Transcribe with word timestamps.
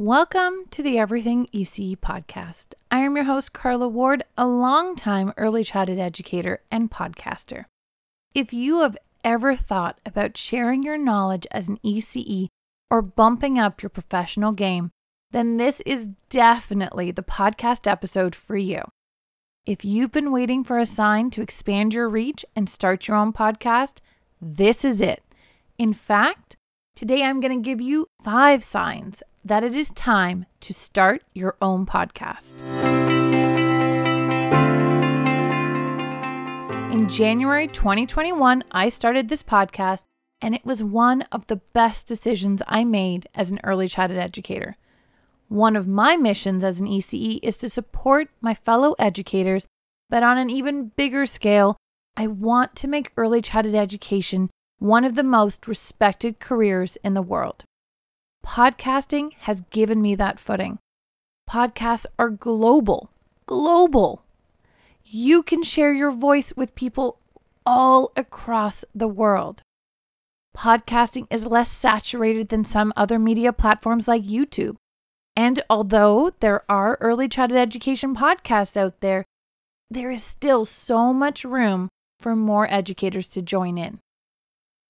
Welcome 0.00 0.64
to 0.70 0.82
the 0.82 0.98
Everything 0.98 1.46
ECE 1.52 1.94
podcast. 1.98 2.68
I 2.90 3.00
am 3.00 3.16
your 3.16 3.26
host, 3.26 3.52
Carla 3.52 3.86
Ward, 3.86 4.24
a 4.38 4.46
longtime 4.46 5.34
early 5.36 5.62
childhood 5.62 5.98
educator 5.98 6.62
and 6.70 6.90
podcaster. 6.90 7.66
If 8.34 8.54
you 8.54 8.80
have 8.80 8.96
ever 9.24 9.54
thought 9.54 10.00
about 10.06 10.38
sharing 10.38 10.82
your 10.82 10.96
knowledge 10.96 11.46
as 11.50 11.68
an 11.68 11.78
ECE 11.84 12.48
or 12.90 13.02
bumping 13.02 13.58
up 13.58 13.82
your 13.82 13.90
professional 13.90 14.52
game, 14.52 14.90
then 15.32 15.58
this 15.58 15.82
is 15.84 16.08
definitely 16.30 17.10
the 17.10 17.22
podcast 17.22 17.86
episode 17.86 18.34
for 18.34 18.56
you. 18.56 18.80
If 19.66 19.84
you've 19.84 20.12
been 20.12 20.32
waiting 20.32 20.64
for 20.64 20.78
a 20.78 20.86
sign 20.86 21.28
to 21.32 21.42
expand 21.42 21.92
your 21.92 22.08
reach 22.08 22.42
and 22.56 22.70
start 22.70 23.06
your 23.06 23.18
own 23.18 23.34
podcast, 23.34 23.98
this 24.40 24.82
is 24.82 25.02
it. 25.02 25.22
In 25.76 25.92
fact, 25.92 26.56
today 26.96 27.22
I'm 27.22 27.38
going 27.38 27.62
to 27.62 27.62
give 27.62 27.82
you 27.82 28.06
five 28.18 28.64
signs 28.64 29.22
that 29.44 29.64
it 29.64 29.74
is 29.74 29.90
time 29.90 30.46
to 30.60 30.74
start 30.74 31.24
your 31.32 31.56
own 31.62 31.86
podcast. 31.86 32.52
In 36.92 37.08
January 37.08 37.68
2021, 37.68 38.64
I 38.70 38.88
started 38.88 39.28
this 39.28 39.42
podcast, 39.42 40.04
and 40.42 40.54
it 40.54 40.64
was 40.66 40.84
one 40.84 41.22
of 41.32 41.46
the 41.46 41.56
best 41.56 42.06
decisions 42.06 42.62
I 42.66 42.84
made 42.84 43.28
as 43.34 43.50
an 43.50 43.60
early 43.64 43.88
childhood 43.88 44.18
educator. 44.18 44.76
One 45.48 45.76
of 45.76 45.86
my 45.86 46.16
missions 46.16 46.62
as 46.62 46.80
an 46.80 46.86
ECE 46.86 47.40
is 47.42 47.56
to 47.58 47.70
support 47.70 48.28
my 48.40 48.54
fellow 48.54 48.94
educators, 48.98 49.66
but 50.08 50.22
on 50.22 50.36
an 50.36 50.50
even 50.50 50.88
bigger 50.96 51.26
scale, 51.26 51.76
I 52.16 52.26
want 52.26 52.76
to 52.76 52.88
make 52.88 53.12
early 53.16 53.40
childhood 53.40 53.74
education 53.74 54.50
one 54.78 55.04
of 55.04 55.14
the 55.14 55.22
most 55.22 55.66
respected 55.66 56.40
careers 56.40 56.98
in 57.04 57.14
the 57.14 57.22
world. 57.22 57.64
Podcasting 58.44 59.32
has 59.40 59.62
given 59.70 60.02
me 60.02 60.14
that 60.14 60.40
footing. 60.40 60.78
Podcasts 61.48 62.06
are 62.18 62.30
global, 62.30 63.10
global. 63.46 64.24
You 65.04 65.42
can 65.42 65.62
share 65.62 65.92
your 65.92 66.10
voice 66.10 66.52
with 66.56 66.74
people 66.74 67.18
all 67.66 68.12
across 68.16 68.84
the 68.94 69.08
world. 69.08 69.62
Podcasting 70.56 71.26
is 71.30 71.46
less 71.46 71.70
saturated 71.70 72.48
than 72.48 72.64
some 72.64 72.92
other 72.96 73.18
media 73.18 73.52
platforms 73.52 74.08
like 74.08 74.24
YouTube. 74.24 74.76
And 75.36 75.62
although 75.70 76.32
there 76.40 76.64
are 76.68 76.98
early 77.00 77.28
childhood 77.28 77.60
education 77.60 78.14
podcasts 78.14 78.76
out 78.76 79.00
there, 79.00 79.24
there 79.90 80.10
is 80.10 80.22
still 80.22 80.64
so 80.64 81.12
much 81.12 81.44
room 81.44 81.88
for 82.18 82.36
more 82.36 82.70
educators 82.70 83.28
to 83.28 83.42
join 83.42 83.78
in. 83.78 84.00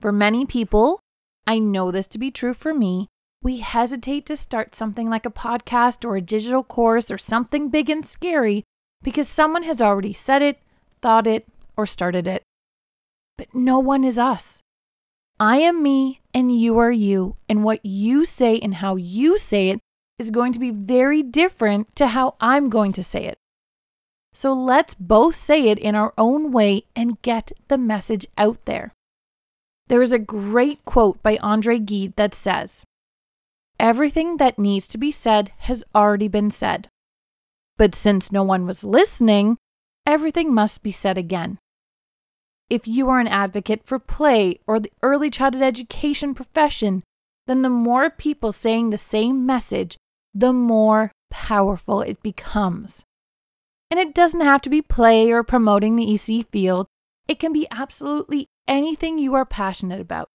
For 0.00 0.12
many 0.12 0.44
people, 0.44 1.00
I 1.46 1.58
know 1.58 1.90
this 1.90 2.06
to 2.08 2.18
be 2.18 2.30
true 2.30 2.54
for 2.54 2.74
me, 2.74 3.08
we 3.44 3.58
hesitate 3.58 4.24
to 4.26 4.36
start 4.36 4.74
something 4.74 5.10
like 5.10 5.26
a 5.26 5.30
podcast 5.30 6.04
or 6.04 6.16
a 6.16 6.22
digital 6.22 6.64
course 6.64 7.10
or 7.10 7.18
something 7.18 7.68
big 7.68 7.90
and 7.90 8.04
scary 8.06 8.64
because 9.02 9.28
someone 9.28 9.64
has 9.64 9.82
already 9.82 10.14
said 10.14 10.40
it, 10.40 10.58
thought 11.02 11.26
it, 11.26 11.46
or 11.76 11.84
started 11.84 12.26
it. 12.26 12.42
But 13.36 13.54
no 13.54 13.78
one 13.78 14.02
is 14.02 14.18
us. 14.18 14.62
I 15.38 15.58
am 15.58 15.82
me 15.82 16.22
and 16.32 16.58
you 16.58 16.78
are 16.78 16.90
you, 16.90 17.36
and 17.46 17.62
what 17.62 17.84
you 17.84 18.24
say 18.24 18.58
and 18.58 18.76
how 18.76 18.96
you 18.96 19.36
say 19.36 19.68
it 19.68 19.80
is 20.18 20.30
going 20.30 20.54
to 20.54 20.60
be 20.60 20.70
very 20.70 21.22
different 21.22 21.94
to 21.96 22.08
how 22.08 22.36
I'm 22.40 22.70
going 22.70 22.92
to 22.94 23.02
say 23.02 23.26
it. 23.26 23.36
So 24.32 24.54
let's 24.54 24.94
both 24.94 25.36
say 25.36 25.68
it 25.68 25.78
in 25.78 25.94
our 25.94 26.14
own 26.16 26.50
way 26.50 26.84
and 26.96 27.20
get 27.20 27.52
the 27.68 27.76
message 27.76 28.26
out 28.38 28.64
there. 28.64 28.94
There 29.88 30.02
is 30.02 30.12
a 30.12 30.18
great 30.18 30.82
quote 30.86 31.22
by 31.22 31.36
Andre 31.42 31.78
Gide 31.78 32.16
that 32.16 32.34
says, 32.34 32.84
Everything 33.78 34.36
that 34.36 34.58
needs 34.58 34.86
to 34.88 34.98
be 34.98 35.10
said 35.10 35.52
has 35.58 35.84
already 35.94 36.28
been 36.28 36.50
said. 36.50 36.88
But 37.76 37.94
since 37.94 38.30
no 38.30 38.42
one 38.42 38.66
was 38.66 38.84
listening, 38.84 39.58
everything 40.06 40.54
must 40.54 40.82
be 40.82 40.92
said 40.92 41.18
again. 41.18 41.58
If 42.70 42.86
you 42.88 43.08
are 43.10 43.20
an 43.20 43.28
advocate 43.28 43.84
for 43.84 43.98
play 43.98 44.60
or 44.66 44.80
the 44.80 44.92
early 45.02 45.28
childhood 45.28 45.64
education 45.64 46.34
profession, 46.34 47.02
then 47.46 47.62
the 47.62 47.68
more 47.68 48.10
people 48.10 48.52
saying 48.52 48.90
the 48.90 48.98
same 48.98 49.44
message, 49.44 49.96
the 50.32 50.52
more 50.52 51.12
powerful 51.30 52.00
it 52.00 52.22
becomes. 52.22 53.04
And 53.90 54.00
it 54.00 54.14
doesn't 54.14 54.40
have 54.40 54.62
to 54.62 54.70
be 54.70 54.80
play 54.80 55.30
or 55.30 55.42
promoting 55.42 55.96
the 55.96 56.12
EC 56.14 56.46
field, 56.50 56.86
it 57.28 57.38
can 57.38 57.52
be 57.52 57.66
absolutely 57.70 58.46
anything 58.66 59.18
you 59.18 59.34
are 59.34 59.44
passionate 59.44 60.00
about. 60.00 60.28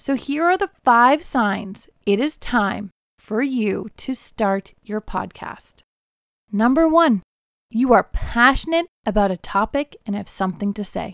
So 0.00 0.14
here 0.14 0.44
are 0.44 0.56
the 0.56 0.70
five 0.82 1.22
signs 1.22 1.86
it 2.06 2.20
is 2.20 2.38
time 2.38 2.88
for 3.18 3.42
you 3.42 3.90
to 3.98 4.14
start 4.14 4.72
your 4.82 5.02
podcast. 5.02 5.82
Number 6.50 6.88
one, 6.88 7.22
you 7.70 7.92
are 7.92 8.08
passionate 8.10 8.86
about 9.04 9.30
a 9.30 9.36
topic 9.36 9.98
and 10.06 10.16
have 10.16 10.26
something 10.26 10.72
to 10.72 10.84
say. 10.84 11.12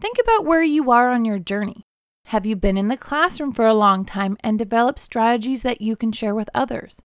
Think 0.00 0.18
about 0.22 0.44
where 0.44 0.62
you 0.62 0.88
are 0.92 1.10
on 1.10 1.24
your 1.24 1.40
journey. 1.40 1.82
Have 2.26 2.46
you 2.46 2.54
been 2.54 2.76
in 2.76 2.86
the 2.86 2.96
classroom 2.96 3.50
for 3.50 3.66
a 3.66 3.74
long 3.74 4.04
time 4.04 4.36
and 4.38 4.56
developed 4.56 5.00
strategies 5.00 5.62
that 5.62 5.80
you 5.80 5.96
can 5.96 6.12
share 6.12 6.34
with 6.34 6.48
others? 6.54 7.02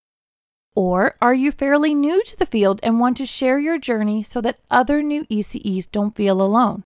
Or 0.76 1.16
are 1.20 1.34
you 1.34 1.52
fairly 1.52 1.96
new 1.96 2.24
to 2.26 2.38
the 2.38 2.46
field 2.46 2.80
and 2.84 3.00
want 3.00 3.18
to 3.18 3.26
share 3.26 3.58
your 3.58 3.80
journey 3.80 4.22
so 4.22 4.40
that 4.42 4.60
other 4.70 5.02
new 5.02 5.26
ECEs 5.26 5.90
don't 5.90 6.16
feel 6.16 6.40
alone? 6.40 6.84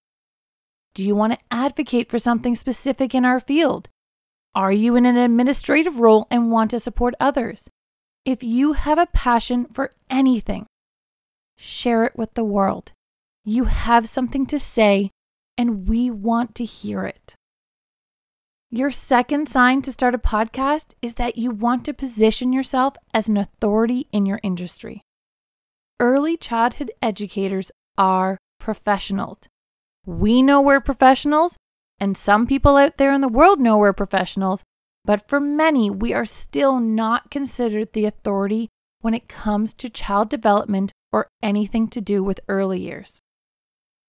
Do 0.94 1.04
you 1.04 1.16
want 1.16 1.34
to 1.34 1.40
advocate 1.52 2.10
for 2.10 2.18
something 2.18 2.56
specific 2.56 3.14
in 3.14 3.26
our 3.26 3.42
field? 3.42 3.90
Are 4.56 4.72
you 4.72 4.96
in 4.96 5.06
an 5.06 5.18
administrative 5.18 6.00
role 6.00 6.28
and 6.32 6.50
want 6.50 6.72
to 6.72 6.80
support 6.80 7.14
others? 7.20 7.70
If 8.24 8.42
you 8.42 8.72
have 8.72 8.98
a 8.98 9.08
passion 9.08 9.66
for 9.66 9.92
anything, 10.10 10.66
share 11.58 12.06
it 12.06 12.16
with 12.16 12.34
the 12.36 12.46
world. 12.46 12.94
You 13.44 13.66
have 13.66 14.08
something 14.08 14.46
to 14.46 14.58
say, 14.58 15.12
and 15.58 15.90
we 15.90 16.10
want 16.10 16.56
to 16.56 16.64
hear 16.64 17.04
it. 17.04 17.36
Your 18.72 18.92
second 18.92 19.50
sign 19.50 19.82
to 19.84 19.92
start 19.92 20.16
a 20.16 20.18
podcast 20.18 20.94
is 21.02 21.16
that 21.16 21.38
you 21.38 21.52
want 21.52 21.84
to 21.86 21.94
position 21.94 22.54
yourself 22.54 22.96
as 23.14 23.28
an 23.28 23.36
authority 23.38 24.08
in 24.14 24.26
your 24.26 24.40
industry. 24.42 25.02
Early 26.00 26.38
childhood 26.38 26.92
educators 27.02 27.72
are 27.98 28.38
professionals. 28.60 29.40
We 30.06 30.42
know 30.42 30.62
we're 30.62 30.82
professionals 30.82 31.58
and 32.00 32.18
some 32.18 32.46
people 32.46 32.78
out 32.78 32.98
there 32.98 33.14
in 33.14 33.22
the 33.22 33.28
world 33.28 33.60
know 33.60 33.78
we're 33.78 33.94
professionals, 33.94 34.64
but 35.06 35.28
for 35.30 35.40
many, 35.40 35.90
we 35.90 36.14
are 36.14 36.26
still 36.26 36.80
not 36.80 37.32
considered 37.32 37.94
the 37.94 38.06
authority 38.06 38.70
when 39.02 39.14
it 39.14 39.30
comes 39.30 39.74
to 39.76 39.90
child 39.90 40.30
development 40.30 40.92
or 41.12 41.30
anything 41.42 41.88
to 41.90 42.02
do 42.02 42.24
with 42.24 42.40
early 42.48 42.82
years. 42.82 43.22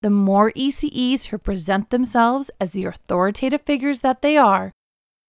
The 0.02 0.10
more 0.10 0.52
ECEs 0.52 1.26
who 1.26 1.38
present 1.38 1.91
themselves 1.91 2.50
as 2.60 2.70
the 2.70 2.84
authoritative 2.84 3.62
figures 3.62 4.00
that 4.00 4.22
they 4.22 4.36
are, 4.36 4.72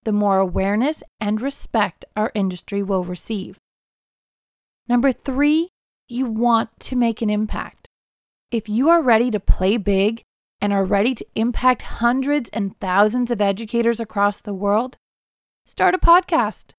the 0.03 0.11
more 0.11 0.39
awareness 0.39 1.03
and 1.19 1.41
respect 1.41 2.05
our 2.15 2.31
industry 2.33 2.81
will 2.81 3.03
receive. 3.03 3.57
Number 4.87 5.11
three, 5.11 5.69
you 6.07 6.25
want 6.25 6.69
to 6.79 6.95
make 6.95 7.21
an 7.21 7.29
impact. 7.29 7.87
If 8.51 8.69
you 8.69 8.87
are 8.87 9.01
ready 9.01 9.29
to 9.31 9.39
play 9.39 9.75
big 9.75 10.23
and 10.61 10.73
are 10.73 10.85
ready 10.85 11.13
to 11.15 11.25
impact 11.35 11.83
hundreds 11.83 12.49
and 12.51 12.79
thousands 12.79 13.31
of 13.31 13.41
educators 13.41 13.99
across 13.99 14.41
the 14.41 14.53
world, 14.53 14.97
start 15.65 15.93
a 15.93 15.99
podcast. 15.99 16.71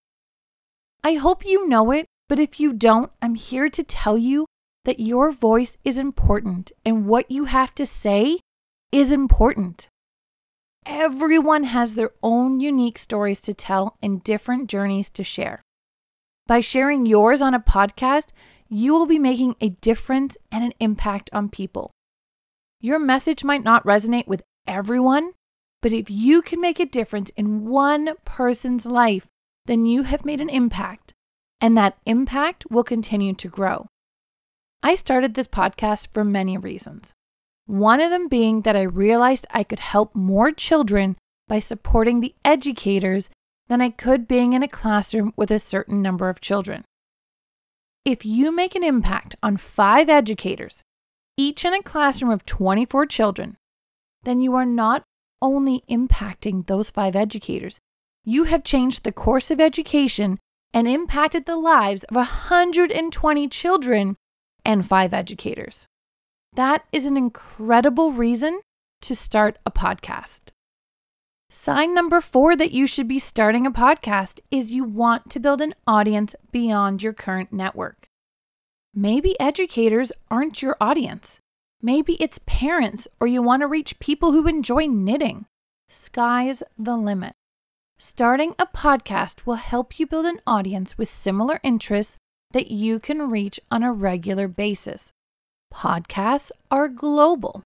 I 1.05 1.15
hope 1.15 1.45
you 1.45 1.69
know 1.69 1.91
it, 1.91 2.07
but 2.29 2.39
if 2.39 2.59
you 2.59 2.73
don't, 2.73 3.13
I'm 3.23 3.35
here 3.35 3.69
to 3.69 3.83
tell 3.83 4.19
you 4.19 4.47
that 4.85 5.01
your 5.01 5.31
voice 5.31 5.77
is 5.85 5.99
important 5.99 6.73
and 6.85 7.07
what 7.07 7.31
you 7.31 7.45
have 7.45 7.75
to 7.77 7.87
say 7.87 8.41
is 8.91 9.13
important. 9.13 9.89
Everyone 10.87 11.65
has 11.65 11.95
their 11.95 12.11
own 12.23 12.61
unique 12.61 12.99
stories 12.99 13.41
to 13.43 13.53
tell 13.53 13.97
and 14.03 14.25
different 14.25 14.71
journeys 14.71 15.11
to 15.11 15.23
share. 15.23 15.63
By 16.47 16.61
sharing 16.61 17.05
yours 17.05 17.43
on 17.43 17.53
a 17.53 17.61
podcast, 17.61 18.29
you 18.69 18.93
will 18.95 19.07
be 19.07 19.19
making 19.19 19.57
a 19.61 19.69
difference 19.69 20.37
and 20.51 20.65
an 20.65 20.73
impact 20.81 21.29
on 21.33 21.51
people. 21.51 21.91
Your 22.81 23.01
message 23.01 23.43
might 23.43 23.65
not 23.65 23.85
resonate 23.85 24.29
with 24.29 24.43
everyone, 24.67 25.33
but 25.83 25.93
if 25.93 26.09
you 26.11 26.43
can 26.43 26.61
make 26.61 26.79
a 26.79 26.87
difference 26.87 27.31
in 27.31 27.67
one 27.67 28.15
person's 28.25 28.87
life, 28.87 29.27
then 29.67 29.85
you 29.85 30.05
have 30.05 30.25
made 30.25 30.41
an 30.41 30.49
impact, 30.49 31.13
and 31.61 31.77
that 31.77 31.99
impact 32.07 32.71
will 32.71 32.85
continue 32.85 33.35
to 33.35 33.49
grow. 33.49 33.87
I 34.81 34.95
started 34.95 35.35
this 35.35 35.49
podcast 35.49 36.09
for 36.13 36.23
many 36.23 36.57
reasons. 36.57 37.13
One 37.67 38.01
of 38.01 38.11
them 38.11 38.29
being 38.29 38.63
that 38.63 38.77
I 38.77 38.83
realized 38.83 39.47
I 39.51 39.65
could 39.65 39.81
help 39.81 40.15
more 40.15 40.53
children 40.53 41.17
by 41.49 41.59
supporting 41.59 42.21
the 42.21 42.35
educators 42.45 43.29
than 43.67 43.81
I 43.81 43.91
could 43.91 44.29
being 44.29 44.53
in 44.53 44.63
a 44.63 44.69
classroom 44.69 45.33
with 45.37 45.51
a 45.51 45.59
certain 45.59 46.01
number 46.01 46.29
of 46.29 46.41
children. 46.41 46.85
If 48.05 48.25
you 48.25 48.53
make 48.53 48.77
an 48.77 48.85
impact 48.85 49.35
on 49.43 49.57
five 49.57 50.09
educators 50.09 50.83
each 51.39 51.65
in 51.65 51.73
a 51.73 51.83
classroom 51.83 52.33
of 52.33 52.45
24 52.45 53.07
children, 53.07 53.57
then 54.25 54.41
you 54.41 54.55
are 54.57 54.67
not 54.67 55.05
only 55.41 55.85
impacting 55.89 56.67
those 56.67 56.91
five 56.91 57.15
educators, 57.15 57.79
you 58.25 58.45
have 58.45 58.65
changed 58.65 59.05
the 59.05 59.13
course 59.13 59.51
of 59.51 59.61
education 59.61 60.39
and 60.75 60.89
impacted 60.89 61.47
the 61.47 61.57
lives 61.57 62.05
of 62.05 62.17
120 62.17 63.49
children 63.49 64.17
and 64.65 64.87
five 64.87 65.15
educators. 65.15 65.87
That 66.55 66.85
is 66.93 67.07
an 67.07 67.17
incredible 67.17 68.11
reason 68.11 68.61
to 69.03 69.15
start 69.15 69.59
a 69.65 69.71
podcast. 69.71 70.51
Sign 71.51 71.95
number 71.95 72.21
four 72.21 72.57
that 72.57 72.73
you 72.73 72.87
should 72.87 73.09
be 73.09 73.19
starting 73.19 73.65
a 73.65 73.71
podcast 73.71 74.41
is 74.51 74.75
you 74.75 74.85
want 74.85 75.31
to 75.31 75.41
build 75.41 75.61
an 75.61 75.75
audience 75.87 76.35
beyond 76.51 77.03
your 77.03 77.13
current 77.13 77.53
network. 77.53 78.09
Maybe 79.01 79.39
educators 79.39 80.11
aren't 80.29 80.61
your 80.61 80.77
audience. 80.81 81.39
Maybe 81.81 82.15
it's 82.15 82.41
parents, 82.47 83.07
or 83.21 83.29
you 83.29 83.41
want 83.41 83.63
to 83.63 83.69
reach 83.69 84.01
people 84.01 84.33
who 84.33 84.49
enjoy 84.49 84.87
knitting. 84.87 85.47
Sky's 85.89 86.65
the 86.77 86.97
limit. 86.97 87.33
Starting 87.97 88.57
a 88.59 88.67
podcast 88.67 89.47
will 89.47 89.55
help 89.55 90.01
you 90.01 90.07
build 90.09 90.27
an 90.27 90.41
audience 90.49 90.99
with 90.99 91.07
similar 91.07 91.61
interests 91.63 92.17
that 92.51 92.73
you 92.73 92.99
can 92.99 93.31
reach 93.31 93.61
on 93.71 93.85
a 93.85 93.93
regular 93.93 94.49
basis. 94.49 95.13
Podcasts 95.73 96.51
are 96.69 96.89
global. 96.89 97.63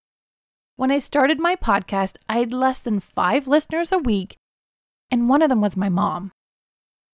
When 0.76 0.90
I 0.90 0.98
started 0.98 1.40
my 1.40 1.56
podcast, 1.56 2.18
I 2.28 2.40
had 2.40 2.52
less 2.52 2.82
than 2.82 3.00
five 3.00 3.48
listeners 3.48 3.90
a 3.90 3.96
week, 3.96 4.36
and 5.10 5.30
one 5.30 5.40
of 5.40 5.48
them 5.48 5.62
was 5.62 5.78
my 5.78 5.88
mom. 5.88 6.32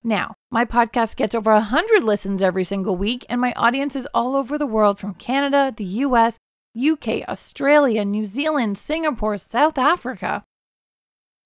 Now, 0.05 0.35
my 0.51 0.65
podcast 0.65 1.17
gets 1.17 1.35
over 1.35 1.53
100 1.53 2.03
listens 2.03 2.43
every 2.43 2.65
single 2.65 2.97
week, 2.97 3.27
and 3.29 3.41
my 3.41 3.53
audience 3.55 3.97
is 3.97 4.09
all 4.15 4.37
over 4.37 4.57
the 4.57 4.67
world 4.67 4.99
from 4.99 5.15
Canada, 5.15 5.75
the 5.77 5.85
US, 5.85 6.39
UK, 6.79 7.29
Australia, 7.29 8.05
New 8.05 8.25
Zealand, 8.25 8.79
Singapore, 8.79 9.39
South 9.39 9.77
Africa. 9.77 10.45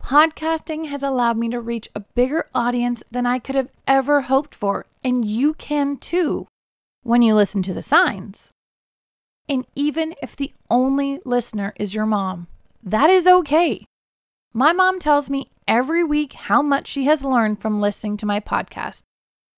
Podcasting 0.03 0.89
has 0.89 1.03
allowed 1.03 1.39
me 1.39 1.49
to 1.49 1.61
reach 1.61 1.89
a 1.95 2.01
bigger 2.01 2.49
audience 2.55 3.03
than 3.11 3.25
I 3.25 3.39
could 3.39 3.55
have 3.55 3.71
ever 3.87 4.23
hoped 4.23 4.55
for, 4.55 4.87
and 5.03 5.25
you 5.25 5.55
can 5.55 5.97
too 5.97 6.49
when 7.03 7.23
you 7.23 7.35
listen 7.35 7.63
to 7.63 7.75
the 7.75 7.83
signs. 7.83 8.51
And 9.49 9.65
even 9.75 10.15
if 10.23 10.37
the 10.37 10.53
only 10.69 11.21
listener 11.25 11.73
is 11.79 11.95
your 11.95 12.07
mom, 12.07 12.49
that 12.83 13.11
is 13.11 13.27
okay. 13.27 13.85
My 14.53 14.73
mom 14.73 14.99
tells 14.99 15.31
me 15.31 15.52
every 15.67 16.05
week 16.05 16.33
how 16.35 16.63
much 16.63 16.87
she 16.87 17.05
has 17.05 17.25
learned 17.25 17.61
from 17.61 17.81
listening 17.81 18.17
to 18.19 18.27
my 18.27 18.41
podcast. 18.41 19.03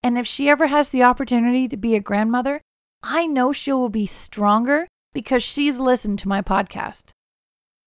And 0.03 0.19
if 0.19 0.27
she 0.27 0.49
ever 0.49 0.67
has 0.67 0.91
the 0.91 1.03
opportunity 1.03 1.67
to 1.69 1.77
be 1.77 1.95
a 1.95 2.01
grandmother, 2.01 2.61
I 3.03 3.27
know 3.27 3.53
she 3.53 3.73
will 3.73 3.89
be 3.89 4.06
stronger 4.06 4.87
because 5.12 5.43
she's 5.43 5.79
listened 5.79 6.19
to 6.21 6.29
my 6.29 6.43
podcast. 6.43 7.11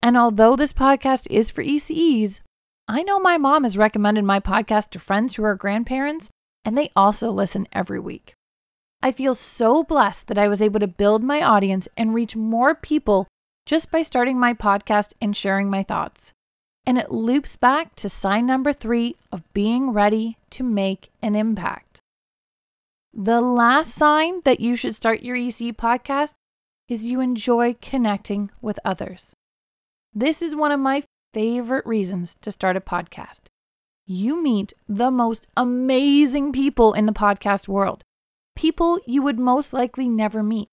And 0.01 0.17
although 0.17 0.55
this 0.55 0.73
podcast 0.73 1.27
is 1.29 1.51
for 1.51 1.63
ECEs, 1.63 2.41
I 2.87 3.03
know 3.03 3.19
my 3.19 3.37
mom 3.37 3.63
has 3.63 3.77
recommended 3.77 4.23
my 4.23 4.39
podcast 4.39 4.91
to 4.91 4.99
friends 4.99 5.35
who 5.35 5.43
are 5.43 5.55
grandparents, 5.55 6.29
and 6.63 6.77
they 6.77 6.91
also 6.95 7.31
listen 7.31 7.67
every 7.73 7.99
week. 7.99 8.33
I 9.01 9.11
feel 9.11 9.35
so 9.35 9.83
blessed 9.83 10.27
that 10.27 10.37
I 10.37 10.47
was 10.47 10.61
able 10.61 10.79
to 10.79 10.87
build 10.87 11.23
my 11.23 11.41
audience 11.41 11.87
and 11.97 12.13
reach 12.13 12.35
more 12.35 12.73
people 12.73 13.27
just 13.65 13.91
by 13.91 14.01
starting 14.01 14.39
my 14.39 14.53
podcast 14.53 15.13
and 15.21 15.35
sharing 15.35 15.69
my 15.69 15.83
thoughts. 15.83 16.31
And 16.87 16.97
it 16.97 17.11
loops 17.11 17.57
back 17.57 17.95
to 17.95 18.07
sign 18.07 18.45
number 18.45 18.71
three 18.71 19.17
of 19.29 19.43
being 19.53 19.91
ready 19.91 20.37
to 20.51 20.63
make 20.63 21.11
an 21.21 21.35
impact. 21.35 21.99
The 23.13 23.41
last 23.41 23.93
sign 23.93 24.39
that 24.45 24.61
you 24.61 24.77
should 24.77 24.95
start 24.95 25.21
your 25.21 25.35
EC 25.35 25.75
podcast 25.75 26.35
is 26.87 27.09
you 27.09 27.19
enjoy 27.19 27.75
connecting 27.81 28.51
with 28.61 28.79
others. 28.85 29.33
This 30.13 30.41
is 30.41 30.55
one 30.55 30.71
of 30.71 30.79
my 30.79 31.03
favorite 31.33 31.85
reasons 31.85 32.37
to 32.41 32.53
start 32.53 32.77
a 32.77 32.81
podcast. 32.81 33.41
You 34.05 34.41
meet 34.41 34.71
the 34.87 35.11
most 35.11 35.47
amazing 35.57 36.53
people 36.53 36.93
in 36.93 37.05
the 37.05 37.11
podcast 37.11 37.67
world, 37.67 38.01
people 38.55 38.99
you 39.05 39.21
would 39.21 39.37
most 39.37 39.73
likely 39.73 40.07
never 40.07 40.41
meet. 40.41 40.69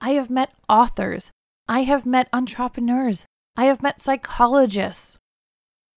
I 0.00 0.10
have 0.14 0.28
met 0.28 0.52
authors, 0.68 1.30
I 1.68 1.84
have 1.84 2.04
met 2.04 2.28
entrepreneurs, 2.32 3.26
I 3.56 3.66
have 3.66 3.80
met 3.80 4.00
psychologists. 4.00 5.18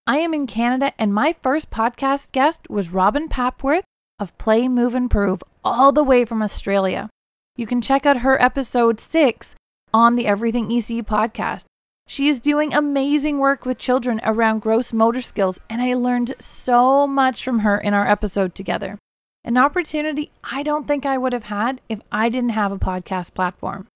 I 0.07 0.17
am 0.17 0.35
in 0.35 0.45
Canada, 0.45 0.93
and 0.99 1.11
my 1.11 1.33
first 1.33 1.71
podcast 1.71 2.31
guest 2.31 2.69
was 2.69 2.91
Robyn 2.91 3.27
Papworth 3.27 3.81
of 4.19 4.37
Play, 4.37 4.67
Move, 4.67 4.93
Improve, 4.93 5.43
all 5.63 5.91
the 5.91 6.03
way 6.03 6.25
from 6.25 6.43
Australia. 6.43 7.09
You 7.55 7.65
can 7.65 7.81
check 7.81 8.05
out 8.05 8.17
her 8.17 8.39
episode 8.39 8.99
six 8.99 9.55
on 9.95 10.15
the 10.15 10.27
Everything 10.27 10.65
EC 10.65 11.03
podcast. 11.03 11.65
She 12.05 12.27
is 12.27 12.39
doing 12.39 12.71
amazing 12.71 13.39
work 13.39 13.65
with 13.65 13.79
children 13.79 14.21
around 14.23 14.59
gross 14.59 14.93
motor 14.93 15.21
skills, 15.21 15.59
and 15.71 15.81
I 15.81 15.95
learned 15.95 16.35
so 16.37 17.07
much 17.07 17.43
from 17.43 17.59
her 17.59 17.75
in 17.75 17.95
our 17.95 18.07
episode 18.07 18.53
together. 18.53 18.99
An 19.43 19.57
opportunity 19.57 20.31
I 20.43 20.61
don't 20.61 20.87
think 20.87 21.07
I 21.07 21.17
would 21.17 21.33
have 21.33 21.45
had 21.45 21.81
if 21.89 21.99
I 22.11 22.29
didn't 22.29 22.51
have 22.51 22.71
a 22.71 22.77
podcast 22.77 23.33
platform. 23.33 23.87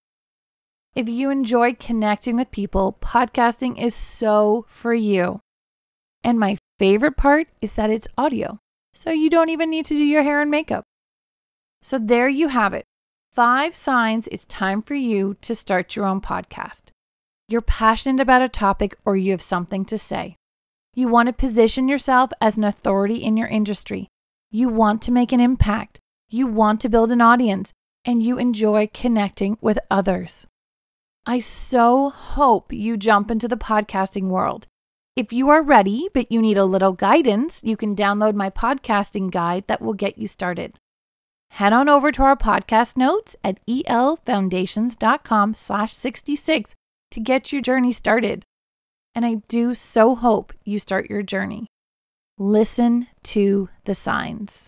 If 0.96 1.08
you 1.08 1.30
enjoy 1.30 1.76
connecting 1.76 2.36
with 2.36 2.50
people, 2.50 2.98
podcasting 3.00 3.80
is 3.80 3.94
so 3.94 4.66
for 4.68 4.96
you. 4.96 5.42
And 6.24 6.40
my 6.40 6.58
favorite 6.78 7.18
part 7.18 7.48
is 7.62 7.74
that 7.74 7.90
it's 7.90 8.08
audio, 8.18 8.60
so 8.94 9.12
you 9.12 9.30
don't 9.30 9.50
even 9.50 9.70
need 9.70 9.86
to 9.86 9.94
do 9.94 10.06
your 10.06 10.24
hair 10.24 10.42
and 10.42 10.52
makeup. 10.52 10.84
So 11.82 11.98
there 11.98 12.28
you 12.28 12.50
have 12.50 12.74
it. 12.74 12.86
Five 13.32 13.76
signs 13.76 14.28
it's 14.28 14.46
time 14.46 14.82
for 14.82 14.96
you 14.96 15.36
to 15.42 15.56
start 15.56 15.96
your 15.96 16.06
own 16.06 16.20
podcast. 16.20 16.90
You're 17.48 17.62
passionate 17.62 18.22
about 18.22 18.42
a 18.42 18.50
topic 18.50 18.98
or 19.06 19.16
you 19.16 19.32
have 19.32 19.42
something 19.42 19.86
to 19.86 19.98
say. 19.98 20.36
You 20.94 21.08
want 21.08 21.28
to 21.28 21.34
position 21.34 21.88
yourself 21.88 22.32
as 22.42 22.58
an 22.58 22.64
authority 22.64 23.24
in 23.24 23.38
your 23.38 23.48
industry. 23.48 24.08
You 24.52 24.70
want 24.70 25.02
to 25.04 25.12
make 25.12 25.32
an 25.32 25.40
impact. 25.40 26.00
You 26.30 26.48
want 26.48 26.82
to 26.82 26.90
build 26.90 27.12
an 27.12 27.22
audience 27.22 27.72
and 28.04 28.24
you 28.24 28.38
enjoy 28.38 28.90
connecting 28.94 29.58
with 29.62 29.80
others. 29.90 30.48
I 31.26 31.40
so 31.40 32.10
hope 32.10 32.74
you 32.74 32.98
jump 32.98 33.30
into 33.30 33.48
the 33.48 33.58
podcasting 33.58 34.30
world. 34.30 34.68
If 35.20 35.34
you 35.34 35.50
are 35.50 35.62
ready, 35.62 36.08
but 36.14 36.32
you 36.32 36.42
need 36.42 36.58
a 36.58 36.64
little 36.64 36.94
guidance, 36.94 37.62
you 37.62 37.76
can 37.76 37.94
download 37.94 38.36
my 38.36 38.50
podcasting 38.50 39.30
guide 39.30 39.66
that 39.68 39.82
will 39.82 39.94
get 39.94 40.18
you 40.18 40.30
started. 40.30 40.80
Head 41.50 41.74
on 41.74 41.90
over 41.90 42.10
to 42.14 42.24
our 42.24 42.38
podcast 42.38 42.96
notes 42.96 43.36
at 43.44 43.60
elfoundations.com 43.68 45.56
slash 45.56 45.92
66 45.92 46.74
to 47.12 47.20
get 47.20 47.52
your 47.52 47.62
journey 47.62 47.92
started. 47.92 48.46
And 49.14 49.26
I 49.26 49.42
do 49.50 49.74
so 49.74 50.16
hope 50.16 50.54
you 50.64 50.80
start 50.80 51.10
your 51.10 51.22
journey. 51.22 51.68
Listen 52.38 53.08
to 53.24 53.68
the 53.84 53.96
signs. 53.96 54.68